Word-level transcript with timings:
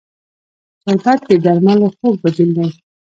شربت 0.81 1.19
د 1.29 1.31
درملو 1.43 1.87
خوږ 1.97 2.15
بدیل 2.23 2.49
دی 2.57 2.67